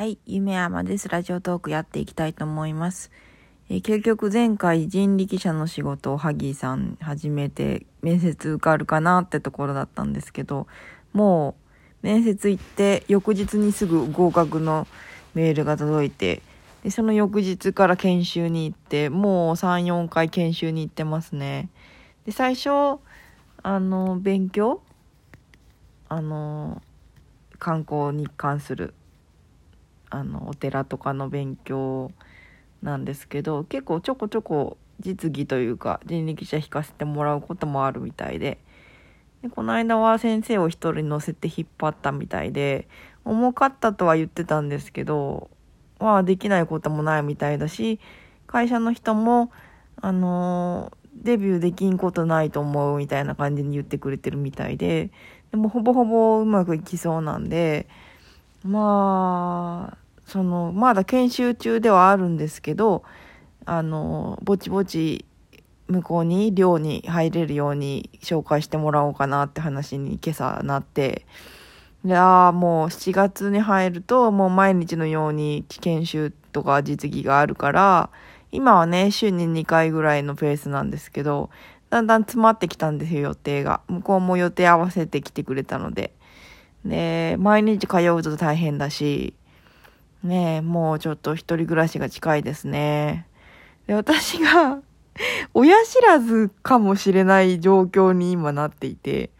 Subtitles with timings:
[0.00, 1.10] はい、夢山です。
[1.10, 3.10] ラジオトークやっていきたいと思います。
[3.68, 10.66] え結局前回人力車の仕事をハギーさん始めて面接受かるかなってところだったんですけど、
[11.12, 11.54] も
[12.02, 14.86] う面接行って翌日にすぐ合格の
[15.34, 16.40] メールが届いて、
[16.82, 21.68] でその翌日から研修に行って、もう3、4回研修に行ってますね。
[22.24, 22.70] で、最初、
[23.62, 24.80] あの、勉強
[26.08, 26.80] あの、
[27.58, 28.94] 観光に関する
[30.10, 32.10] あのお寺とかの勉強
[32.82, 38.58] なんですけど結構ちょこちょこ実技というか人力車引かせてもらうこともあるみたいで
[39.42, 42.88] でこの間は先生を一人乗せて引っ張ったみたいで
[43.24, 45.50] 重かったとは言ってたんですけど
[45.98, 48.00] まあできないこともないみたいだし
[48.46, 49.50] 会社の人も
[50.00, 55.10] あのデビューできんことないと思うみたいな感じに言ってくれてるみたいで
[55.50, 57.88] でもほぼほぼうまくいきそうなんで
[58.64, 63.02] まあ、その、まだ研修中ではあるんですけど、
[63.64, 65.24] あの、ぼちぼち
[65.88, 71.26] 向こうに寮に入れるように紹介してもらおうかなって話に今朝なって、
[72.04, 78.10] で、ああ、もう7月に入るともう毎日のように研修とか実技があるから、
[78.52, 81.50] 今はね、週に2回ぐらいのペースなんですけど、
[81.90, 83.80] だんだん詰まってきたんですよ、予定が。
[83.88, 86.12] 向こうも予定合わせてきてくれたので。
[86.84, 89.34] で、毎日通うと大変だし、
[90.22, 93.26] ね、もうちょっと一人暮らしが近いですね。
[93.86, 94.80] で、私が、
[95.54, 99.30] 親知らずかもしれない状況に今なっていて、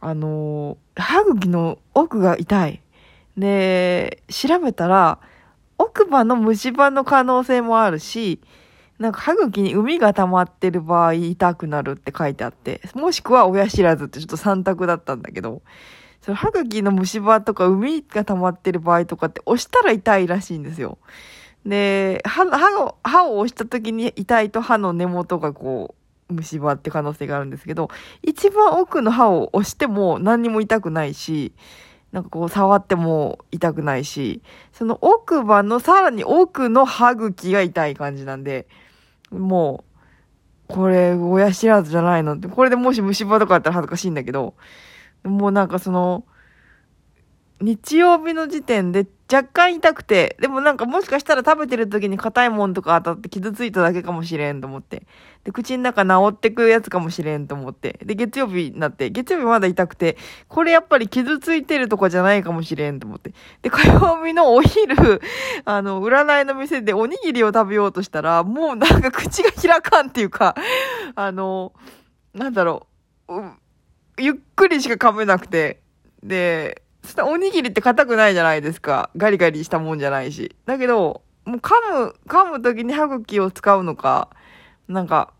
[0.00, 2.82] あの、歯茎の奥が痛い。
[3.36, 5.18] で、調べたら、
[5.78, 8.40] 奥歯の虫歯の可能性もあるし、
[8.98, 15.62] なんか歯茎に膿が溜まってる場合痛くなるって書いてあって、もしくは親知らずってちょっと3択だったんだけど、
[16.22, 20.98] その歯茎の虫歯とか膿が溜まってる場合とかって押したら痛いらしいんですよ。
[21.66, 25.94] で、歯歯を、歯を押した時に痛いと歯の根元がこ
[26.30, 27.90] う、虫歯って可能性があるんですけど、
[28.22, 31.52] 一番奥の歯を押しても何にも痛くないし、
[32.12, 34.42] なんかこう触っても痛くないし、
[34.72, 38.68] その奥歯のさらに奥の歯茎が痛い感じなんで、
[39.30, 39.84] も
[40.68, 44.54] う、これ親知らずじゃないのって、これでもし虫歯とかあったら恥ずかしいんだけど、
[45.24, 46.24] もうなんかその、
[47.62, 55.06] 日曜日の時点で若干痛くて、でもなんかもしかしたら食べてる時に硬いもんとか当たって傷ついただけかもしれんと思って。
[55.44, 58.00] で、口の中治ってくやつかもしれんと思って。
[58.04, 60.18] で、月曜日になって、月曜日まだ痛くて、
[60.48, 63.32] これやっぱり傷ついてるとかじゃないかもしれんと思って。
[63.62, 65.20] で、火曜日のお昼、
[65.64, 70.56] あの、占いの店でおにぎりを食べようとしたら、もうなんか口が開かんっていうか、
[71.14, 71.72] あの、
[72.34, 72.88] なんだろ
[73.28, 73.52] う、う
[74.18, 75.80] ゆっくりしか噛めなくて。
[76.22, 79.10] で、そしたらおにぎりって硬くないじゃないですか。
[79.16, 80.54] ガリガリしたもんじゃないし。
[80.66, 84.28] だけど、もう噛む、噛む時に歯茎を使うのか、
[84.88, 85.32] なんか、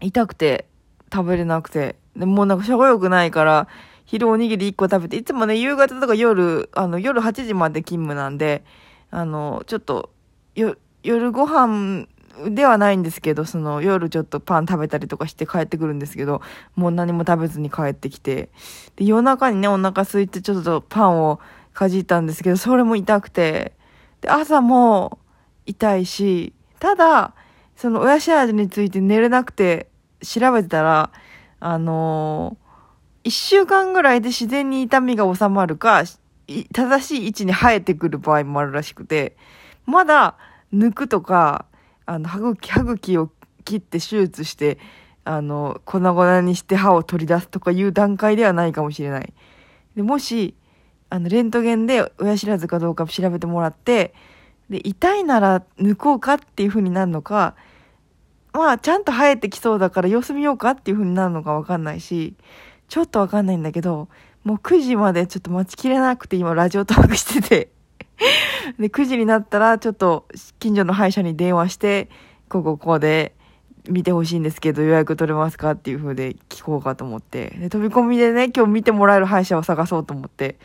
[0.00, 0.66] 痛くて
[1.12, 1.96] 食べれなくて。
[2.16, 3.68] でもうなんかしょごよくないから、
[4.04, 8.64] 昼おにぎり1個食べて、いつもね、夕方とか夜、あの、夜8時まで勤務なんで、
[9.10, 10.10] あの、ちょっと、
[10.54, 12.06] よ、夜ご飯
[12.48, 16.42] ではないんですけど、その夜ちょっとパン食べたりとかして帰ってくるんですけど、
[16.76, 18.48] もう何も食べずに帰ってきて、
[18.96, 21.40] で、夜中にね、お腹空いてちょっとパンを
[21.72, 23.72] かじったんですけど、それも痛くて、
[24.20, 25.18] で、朝も
[25.66, 27.34] 痛いし、ただ、
[27.76, 29.88] その親知らずについて寝れなくて
[30.22, 31.10] 調べてたら、
[31.60, 32.70] あのー
[33.22, 36.04] 一週間ぐらいで自然に痛みが収まるか、
[36.72, 39.36] 正しい位置に生えてくる場合もあるらしくて、
[39.84, 40.36] まだ
[40.72, 41.66] 抜くとか、
[42.10, 43.30] あの、歯茎、歯茎を
[43.64, 44.78] 切って手術して、
[45.22, 49.32] あの、粉々にして歯を取り出すとかいう段階ではないかもしれない。
[49.94, 50.56] でもし、
[51.08, 54.12] あの、レントゲンで親知らずかどうか調べてもらって、
[54.68, 57.54] で、痛いなら抜こうかっていう風になるのか、
[58.52, 62.34] まあ、ちゃんと生えてきそうだから様子見ようかっていう風になるのかわかんないし、
[62.88, 64.08] ちょっとわかんないんだけど、
[64.42, 67.70] もう9時までちょっと待ちきれなくて今ラジオトークしてて。
[68.78, 70.26] で、9時になったらちょっと
[70.58, 72.08] 近所の歯医者に電話して、
[72.48, 73.34] ここここで
[73.88, 77.50] 見てほしいんですけど予約取れますかっていう風で聞こうかと思って。
[77.58, 80.58] で、飛び込みでね、今日見てもらえる歯医者を探そうと思って。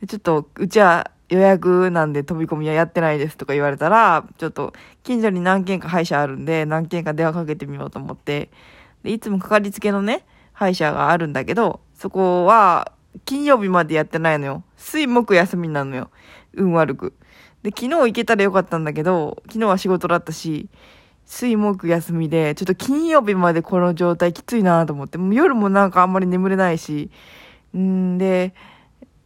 [0.00, 4.72] でちょっと、うちは予約なんで飛び込みはやってないですとか言われたら、ちょっと
[5.02, 8.50] 近所に何軒か歯医者あるんで、何軒か電話かけてみようと思って。
[9.02, 12.92] で、いつもかかりつけのね、歯医者があるんだけど、そこは
[13.24, 14.62] 金曜日までやってないのよ。
[14.76, 16.10] 水木休みなのよ。
[16.54, 17.14] 運悪く。
[17.66, 20.68] で、昨日行けたらよかったんだけど、昨日は仕事だったし、
[21.24, 27.10] 水木休みで、ちょっと金曜日までこの状態きついなと思って、もう夜もなんかあんまり眠れないし、
[27.76, 28.54] んで、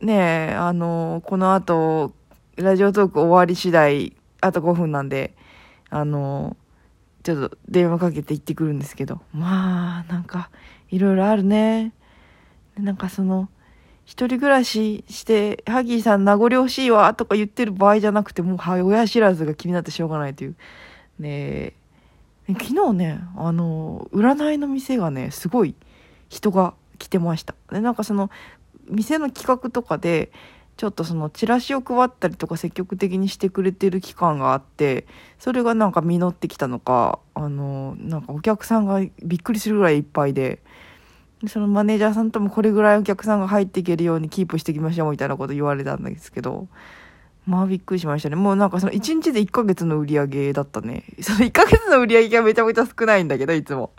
[0.01, 2.15] ねえ、あの、この後、
[2.57, 5.35] ラジオトーク終わり次第、あと5分なんで、
[5.91, 6.57] あの、
[7.23, 10.49] ちょっと電話かけて行ってくるんですけど、まあ、なんか、
[10.89, 11.93] いろいろあるね。
[12.79, 13.51] なんかその、
[14.11, 20.57] 一人暮らしして、ハギーさん名残惜しいわとか言ってる場合じゃなくて、もう親知らずが気になってしょうがないという。
[21.21, 21.75] ね
[22.49, 25.77] 昨日ね、あの、占いの店がね、すごい
[26.29, 27.55] 人が来てました。
[27.71, 28.31] で、なんかその、
[28.89, 30.33] 店の企画とかで、
[30.77, 35.07] ちょっとそのチラシを配ったりとか積極的にしてくれてる期間があって
[35.39, 40.63] それがなんか実ってきたのかあのなんかお客さんがびっくりするぐらいいっぱいで
[41.47, 46.69] そのマネージャーさんともこれぐらいお客さんが入っていけるようにキープしていきましょうみたいなこと言われたんですけど
[47.47, 48.37] まあびっくりしましたね。
[48.37, 51.05] もうなんかその1日で1ヶ月の売り上げだったね。
[51.21, 53.91] その1ヶ月の売り上げがめちゃめちゃ少ないんだけどいつも。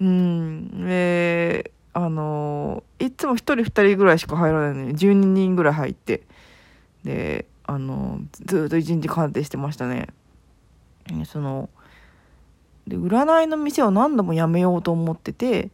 [0.00, 0.70] うん。
[0.86, 6.22] えーあのいつも1人2人ぐらいしか入らないのに12人ぐらい入って。
[7.04, 10.08] であのずっと1日鑑定してましたね。
[11.24, 11.68] その
[12.86, 15.70] で占いの店を何度も辞めようと思ってて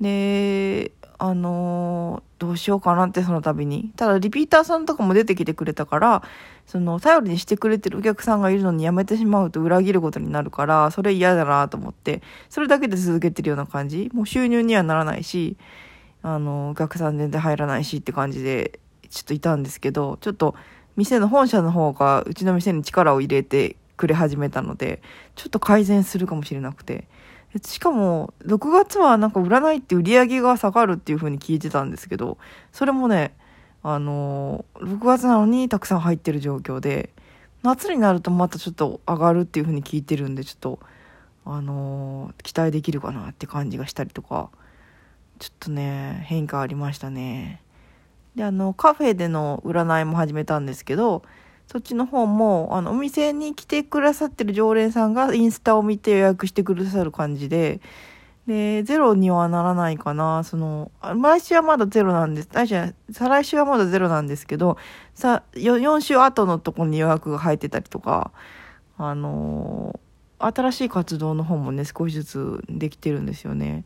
[0.00, 6.22] であのどうしようかなってその度にただリピーターさんとかも出てきてくれたから
[6.66, 15.56] その頼りにしてくれてるお客さんがいるのに辞めてしまうと裏切ることになるからそれ嫌だなと思ってそれだけで続けてるような感じもう収入にはならないし
[16.22, 18.78] あのお客さん全然入らないしって感じで
[19.08, 20.54] ちょっといたんですけどちょっと
[20.96, 25.00] 店の本社の方がうちの店に力を入れてくれ始めたので
[25.36, 27.08] ちょっと改善するかもしれなくて。
[27.62, 32.38] しかも、6月はなんか占いって売り上げが下がるっていう風に聞いてたんですけど、
[32.72, 33.34] それもね、
[33.82, 37.10] あのー、6月なのにたくさん入ってる状況で、
[37.62, 40.80] 夏になるとまたちょっと上がるっていう風に聞いてるんで、ちょっと、
[41.44, 44.50] あのー、期待できるかなって感じがしたりとか、
[45.38, 47.62] ちょっとね、変化ありましたね。
[48.34, 51.22] で、あの、カフェでの占いも始めたんですけど、
[51.66, 57.80] そっちの方も、あの、お店に来てくださってる常連さんがインスタを見て予約してくださる感じで、
[58.46, 60.44] で、ゼロにはならないかな。
[60.44, 62.48] その、来週はまだゼロなんです。
[62.52, 64.78] 来週は、再来週はまだゼロなんですけど、
[65.14, 68.30] さ、4週後のとこに予約が入ってたりとか、
[68.98, 70.00] あの
[70.38, 73.84] 新しい活動の方もね、少しずつできてるんですよね。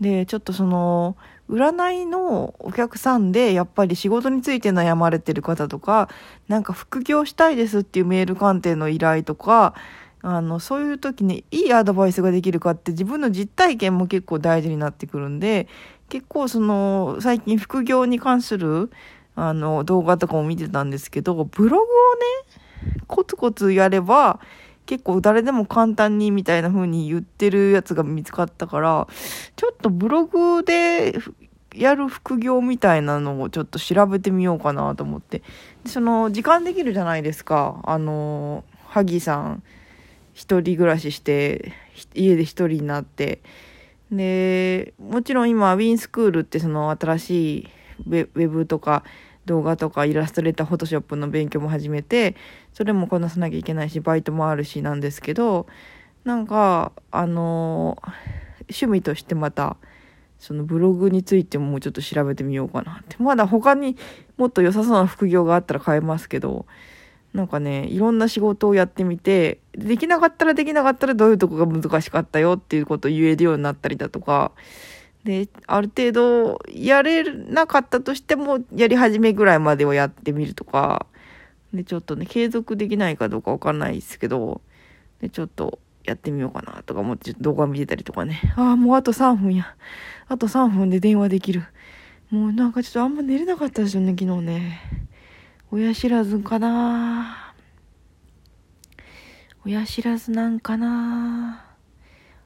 [0.00, 1.16] で、ちょっとその、
[1.48, 6.08] 占いのお客さんで、やっぱり仕事について悩まれてる方とか、
[6.48, 9.74] なんか副業したいですっていうメール鑑定の依頼とか、
[10.22, 15.68] あの、そういう時にいいアドバイスができるかって自分の実体験も結構大事になってくるんで、
[16.08, 18.90] 結構その、最近副業に関する、
[19.34, 24.40] あの、動画とかも見てたんですけど、ブログをね、コツコツやれば、
[24.86, 29.06] 結構誰でも簡単にみたいな風に言ってるやつが見つかったから、
[29.56, 31.14] ちょっとブログで
[31.74, 35.42] やる副業みたいなのをちょっと調べてみようかなと思って。
[35.86, 37.80] その、時間できるじゃないですか。
[37.84, 39.62] あの、萩さん、
[40.34, 41.72] 一人暮らしして、
[42.14, 43.40] 家で一人になって。
[44.10, 47.68] で、もちろん今、ウィンスクールってその新しい
[48.06, 49.04] ウェブとか、
[49.46, 52.36] 動画とかイラストレーター、フォトショップの勉強も始めて、
[52.72, 55.66] それもこなさなきゃいけないし、バイトもあるしなんですけど、
[56.24, 57.98] なんか、あの
[58.62, 59.76] 趣味としてまた、
[60.38, 63.16] そのブログについてももうちょっと調べてみようかなって。
[63.18, 63.96] まだ他に
[64.36, 66.66] もっと良さそうな副業があったら変えますけど、
[67.32, 74.52] なんかね、いろんな仕事をやってみて、できなかったらできなかったらどういうとこが難しかったよっていうことを言えるようになったりだとか、
[75.24, 81.06] で、ある程度やれなかったとしても、やり始めぐらいまではやってみるとか、
[81.72, 84.60] で、ちょっとね、継続できないかどうかわかんないですけど、
[85.20, 88.40] で、ちょっとやってみようかなとか思って、ちょっと動画見てたりとかね。
[88.56, 89.76] ああ、もうあと3分や。
[90.28, 91.62] あと3分で電話できる。
[92.30, 94.80] もうなんかちょっとあんま寝れなかったですよね、昨日ね。
[95.70, 97.54] 親知らずかな
[99.64, 101.64] 親知らずなんかな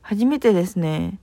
[0.02, 1.18] 初めてですね。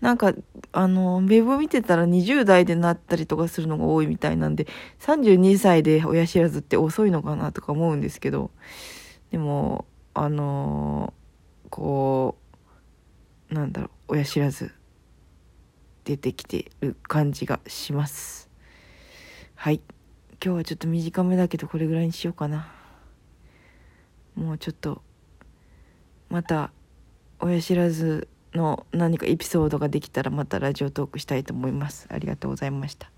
[0.00, 0.32] なんか、
[0.72, 4.66] あの、ウェブ見てたら20代でなったりとかするのが多いみたいなんで、
[5.00, 8.50] 32歳で親知らずって遅いのかなとか思うんですけど、
[9.30, 11.14] でも、あの
[11.70, 12.36] こ
[13.50, 14.72] う、なんだろう、親知らず
[16.04, 18.48] 出てきてる感じがします。
[19.54, 19.80] はい。
[20.42, 22.72] 今日はちょっと短めだけど、これぐらいにしようかな。
[24.36, 25.02] もうちょっと、
[26.30, 26.70] また、
[27.40, 32.06] 親知らずの何かエピソードができたらまたラジオトークしたいと思います。
[32.10, 33.10] ありがとうございました。